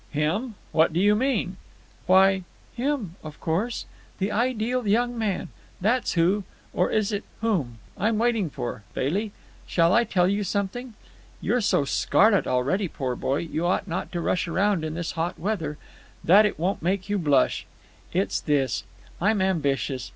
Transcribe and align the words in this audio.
"Him? 0.09 0.55
what 0.71 0.93
do 0.93 0.99
you 0.99 1.13
mean?" 1.15 1.57
"Why, 2.07 2.41
him, 2.75 3.17
of 3.23 3.39
course. 3.39 3.85
The 4.17 4.31
ideal 4.31 4.87
young 4.87 5.15
man. 5.15 5.49
That's 5.79 6.13
who—or 6.13 6.89
is 6.89 7.11
it 7.11 7.23
whom?—I'm 7.41 8.17
waiting 8.17 8.49
for. 8.49 8.81
Bailey, 8.95 9.31
shall 9.67 9.93
I 9.93 10.03
tell 10.05 10.27
you 10.27 10.43
something? 10.43 10.95
You're 11.39 11.61
so 11.61 11.85
scarlet 11.85 12.47
already—poor 12.47 13.15
boy, 13.15 13.37
you 13.53 13.67
ought 13.67 13.87
not 13.87 14.11
to 14.13 14.21
rush 14.21 14.47
around 14.47 14.83
in 14.83 14.95
this 14.95 15.11
hot 15.11 15.37
weather—that 15.37 16.47
it 16.47 16.57
won't 16.57 16.81
make 16.81 17.07
you 17.07 17.19
blush. 17.19 17.67
It's 18.11 18.39
this. 18.41 18.83
I'm 19.21 19.39
ambitious. 19.39 20.09